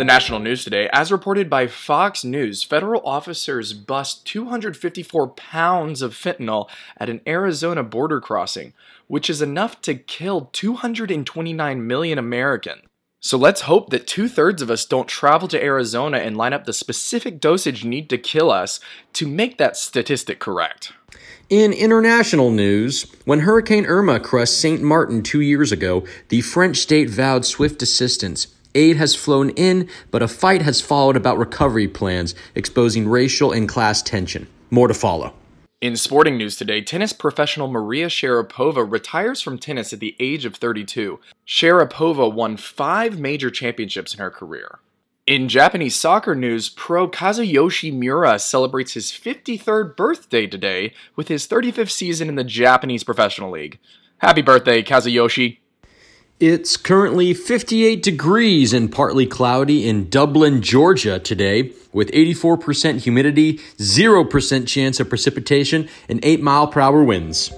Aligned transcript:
The 0.00 0.04
national 0.04 0.40
news 0.40 0.64
today, 0.64 0.90
as 0.92 1.10
reported 1.10 1.48
by 1.48 1.66
Fox 1.66 2.24
News, 2.24 2.62
federal 2.62 3.00
officers 3.06 3.72
bust 3.72 4.26
254 4.26 5.28
pounds 5.28 6.02
of 6.02 6.12
fentanyl 6.12 6.68
at 6.98 7.08
an 7.08 7.22
Arizona 7.26 7.82
border 7.82 8.20
crossing, 8.20 8.74
which 9.06 9.30
is 9.30 9.40
enough 9.40 9.80
to 9.80 9.94
kill 9.94 10.50
229 10.52 11.86
million 11.86 12.18
Americans. 12.18 12.82
So 13.22 13.38
let's 13.38 13.62
hope 13.62 13.88
that 13.90 14.06
two 14.06 14.28
thirds 14.28 14.60
of 14.60 14.70
us 14.70 14.84
don't 14.84 15.08
travel 15.08 15.48
to 15.48 15.62
Arizona 15.62 16.18
and 16.18 16.36
line 16.36 16.52
up 16.52 16.64
the 16.64 16.72
specific 16.72 17.40
dosage 17.40 17.84
need 17.84 18.10
to 18.10 18.18
kill 18.18 18.50
us 18.50 18.80
to 19.14 19.26
make 19.26 19.56
that 19.56 19.76
statistic 19.76 20.38
correct. 20.38 20.92
In 21.50 21.72
international 21.72 22.52
news, 22.52 23.10
when 23.24 23.40
Hurricane 23.40 23.84
Irma 23.84 24.20
crushed 24.20 24.56
St. 24.56 24.80
Martin 24.80 25.20
two 25.20 25.40
years 25.40 25.72
ago, 25.72 26.04
the 26.28 26.42
French 26.42 26.76
state 26.76 27.10
vowed 27.10 27.44
swift 27.44 27.82
assistance. 27.82 28.46
Aid 28.76 28.96
has 28.98 29.16
flown 29.16 29.50
in, 29.50 29.88
but 30.12 30.22
a 30.22 30.28
fight 30.28 30.62
has 30.62 30.80
followed 30.80 31.16
about 31.16 31.38
recovery 31.38 31.88
plans, 31.88 32.36
exposing 32.54 33.08
racial 33.08 33.50
and 33.50 33.68
class 33.68 34.00
tension. 34.00 34.46
More 34.70 34.86
to 34.86 34.94
follow. 34.94 35.34
In 35.80 35.96
sporting 35.96 36.38
news 36.38 36.54
today, 36.54 36.82
tennis 36.82 37.12
professional 37.12 37.66
Maria 37.66 38.06
Sharapova 38.06 38.88
retires 38.88 39.40
from 39.40 39.58
tennis 39.58 39.92
at 39.92 39.98
the 39.98 40.14
age 40.20 40.44
of 40.44 40.54
32. 40.54 41.18
Sharapova 41.48 42.32
won 42.32 42.56
five 42.56 43.18
major 43.18 43.50
championships 43.50 44.14
in 44.14 44.20
her 44.20 44.30
career. 44.30 44.78
In 45.30 45.48
Japanese 45.48 45.94
soccer 45.94 46.34
news, 46.34 46.68
pro 46.68 47.08
Kazuyoshi 47.08 47.96
Miura 47.96 48.36
celebrates 48.40 48.94
his 48.94 49.12
53rd 49.12 49.94
birthday 49.94 50.48
today 50.48 50.92
with 51.14 51.28
his 51.28 51.46
35th 51.46 51.92
season 51.92 52.28
in 52.28 52.34
the 52.34 52.42
Japanese 52.42 53.04
Professional 53.04 53.52
League. 53.52 53.78
Happy 54.18 54.42
birthday, 54.42 54.82
Kazuyoshi! 54.82 55.58
It's 56.40 56.76
currently 56.76 57.32
58 57.32 58.02
degrees 58.02 58.72
and 58.72 58.90
partly 58.90 59.24
cloudy 59.24 59.88
in 59.88 60.10
Dublin, 60.10 60.62
Georgia 60.62 61.20
today, 61.20 61.70
with 61.92 62.10
84% 62.10 62.98
humidity, 62.98 63.58
0% 63.78 64.66
chance 64.66 64.98
of 64.98 65.08
precipitation, 65.08 65.88
and 66.08 66.18
8 66.24 66.42
mile 66.42 66.66
per 66.66 66.80
hour 66.80 67.04
winds. 67.04 67.52